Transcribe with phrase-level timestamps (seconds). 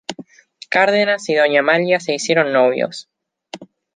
[0.69, 3.07] Cárdenas y doña Amalia se hicieron novios.